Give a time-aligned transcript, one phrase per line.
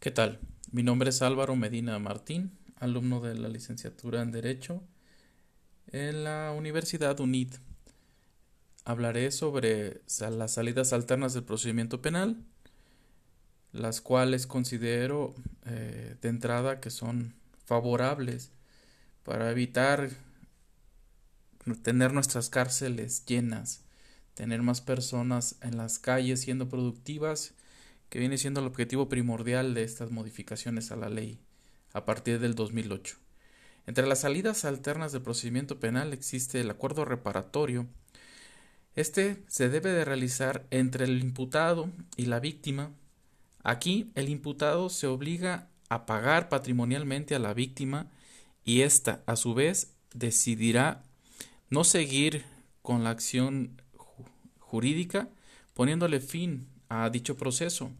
[0.00, 0.38] ¿Qué tal?
[0.70, 4.80] Mi nombre es Álvaro Medina Martín, alumno de la licenciatura en Derecho
[5.88, 7.54] en la Universidad UNID.
[8.84, 12.36] Hablaré sobre las salidas alternas del procedimiento penal,
[13.72, 15.34] las cuales considero
[15.66, 17.34] eh, de entrada que son
[17.64, 18.52] favorables
[19.24, 20.10] para evitar
[21.82, 23.82] tener nuestras cárceles llenas,
[24.34, 27.52] tener más personas en las calles siendo productivas
[28.08, 31.38] que viene siendo el objetivo primordial de estas modificaciones a la ley
[31.92, 33.16] a partir del 2008.
[33.86, 37.86] Entre las salidas alternas del procedimiento penal existe el acuerdo reparatorio.
[38.94, 42.90] Este se debe de realizar entre el imputado y la víctima.
[43.62, 48.10] Aquí el imputado se obliga a pagar patrimonialmente a la víctima
[48.64, 51.02] y ésta a su vez decidirá
[51.70, 52.44] no seguir
[52.82, 53.80] con la acción
[54.58, 55.28] jurídica
[55.72, 57.90] poniéndole fin a dicho proceso.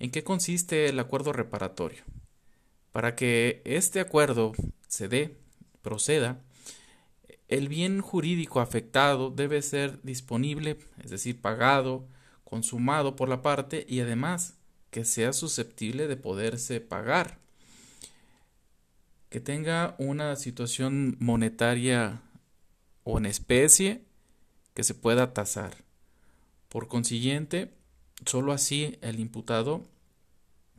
[0.00, 2.02] ¿En qué consiste el acuerdo reparatorio?
[2.90, 4.52] Para que este acuerdo
[4.88, 5.36] se dé,
[5.82, 6.40] proceda,
[7.48, 12.08] el bien jurídico afectado debe ser disponible, es decir, pagado,
[12.44, 14.54] consumado por la parte y además
[14.90, 17.38] que sea susceptible de poderse pagar,
[19.28, 22.22] que tenga una situación monetaria
[23.04, 24.02] o en especie
[24.72, 25.84] que se pueda tasar.
[26.70, 27.70] Por consiguiente,
[28.26, 29.82] sólo así el imputado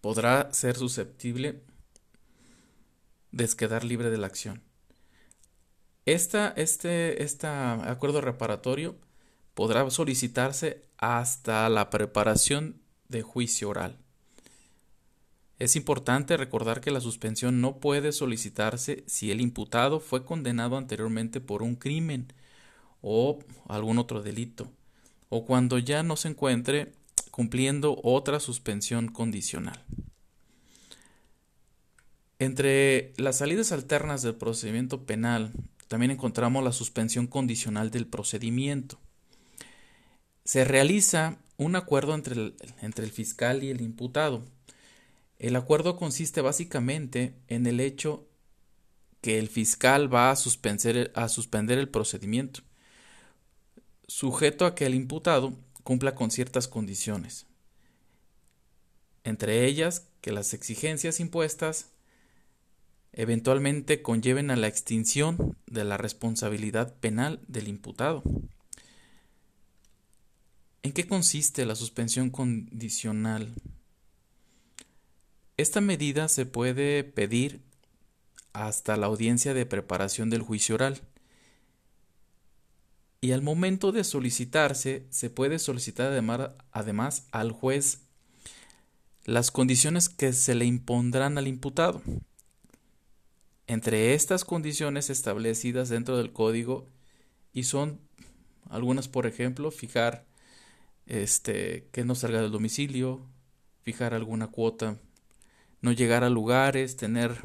[0.00, 1.62] podrá ser susceptible
[3.32, 4.62] de quedar libre de la acción.
[6.06, 8.96] Esta, este, este acuerdo reparatorio
[9.54, 13.98] podrá solicitarse hasta la preparación de juicio oral.
[15.58, 21.40] Es importante recordar que la suspensión no puede solicitarse si el imputado fue condenado anteriormente
[21.40, 22.32] por un crimen
[23.00, 24.70] o algún otro delito
[25.28, 26.92] o cuando ya no se encuentre
[27.34, 29.84] cumpliendo otra suspensión condicional.
[32.38, 35.50] Entre las salidas alternas del procedimiento penal
[35.88, 39.00] también encontramos la suspensión condicional del procedimiento.
[40.44, 44.44] Se realiza un acuerdo entre el, entre el, fiscal y el imputado.
[45.40, 48.28] El acuerdo consiste básicamente en el hecho
[49.20, 52.60] que el fiscal va a suspender, a suspender el procedimiento
[54.06, 57.46] sujeto a que el imputado cumpla con ciertas condiciones,
[59.22, 61.90] entre ellas que las exigencias impuestas
[63.12, 68.22] eventualmente conlleven a la extinción de la responsabilidad penal del imputado.
[70.82, 73.54] ¿En qué consiste la suspensión condicional?
[75.56, 77.60] Esta medida se puede pedir
[78.52, 81.00] hasta la audiencia de preparación del juicio oral
[83.24, 86.12] y al momento de solicitarse se puede solicitar
[86.72, 88.02] además, al juez
[89.24, 92.02] las condiciones que se le impondrán al imputado.
[93.66, 96.86] Entre estas condiciones establecidas dentro del código
[97.54, 97.98] y son
[98.68, 100.26] algunas, por ejemplo, fijar
[101.06, 103.26] este que no salga del domicilio,
[103.84, 104.98] fijar alguna cuota,
[105.80, 107.40] no llegar a lugares, tener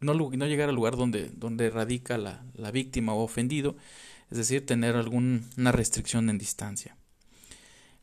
[0.00, 3.74] no, no llegar al lugar donde, donde radica la, la víctima o ofendido
[4.32, 6.96] es decir, tener alguna restricción en distancia.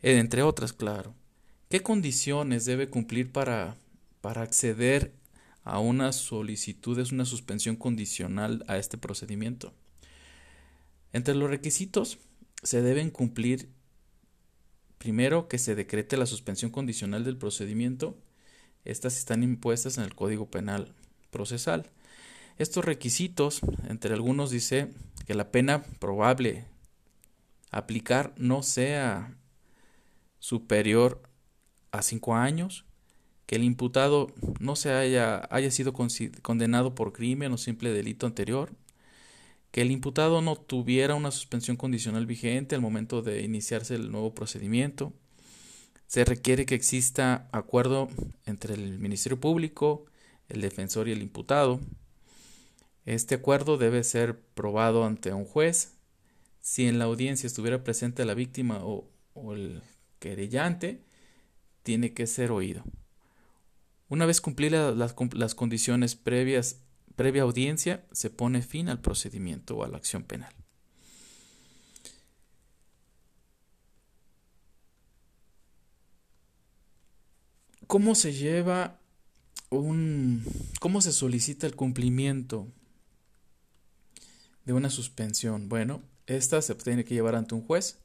[0.04, 1.16] Eh, entre otras, claro.
[1.70, 3.78] ¿Qué condiciones debe cumplir para,
[4.22, 5.12] para acceder
[5.64, 9.74] a una solicitud, es una suspensión condicional a este procedimiento?
[11.14, 12.20] Entre los requisitos
[12.62, 13.72] se deben cumplir
[15.00, 18.20] primero que se decrete la suspensión condicional del procedimiento.
[18.86, 20.94] Estas están impuestas en el Código Penal
[21.32, 21.90] Procesal.
[22.60, 24.90] Estos requisitos, entre algunos dice
[25.26, 26.66] que la pena probable
[27.72, 29.38] aplicar no sea
[30.40, 31.22] superior
[31.92, 32.84] a cinco años,
[33.46, 34.28] que el imputado
[34.60, 38.74] no se haya, haya sido condenado por crimen o simple delito anterior,
[39.72, 44.36] que el imputado no tuviera una suspensión condicional vigente al momento de iniciarse el nuevo
[44.36, 45.14] procedimiento.
[46.08, 48.10] Se requiere que exista acuerdo
[48.46, 50.06] entre el Ministerio Público,
[50.50, 51.80] el defensor y el imputado.
[53.06, 55.96] Este acuerdo debe ser probado ante un juez.
[56.62, 59.10] Si en la audiencia estuviera presente la víctima o,
[59.54, 59.82] el
[60.20, 61.04] querellante,
[61.84, 62.84] tiene que ser oído.
[64.10, 66.82] Una vez cumplidas las, condiciones previas,
[67.16, 70.54] previa audiencia, se pone fin al procedimiento o a la acción penal.
[77.88, 79.00] ¿Cómo se lleva
[79.72, 80.44] un...
[80.80, 82.68] cómo se solicita el cumplimiento
[84.70, 85.68] de una suspensión.
[85.68, 87.98] Bueno, esta se tiene que llevar ante un juez.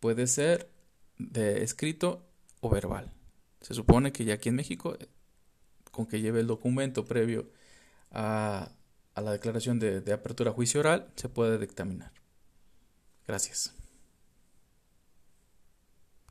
[0.00, 0.68] Puede ser
[1.16, 2.26] de escrito
[2.60, 3.12] o verbal.
[3.60, 4.98] Se supone que ya aquí en México,
[5.92, 7.52] con que lleve el documento previo
[8.10, 8.72] a,
[9.14, 12.10] a la declaración de, de apertura juicio oral, se puede dictaminar.
[13.24, 13.72] Gracias.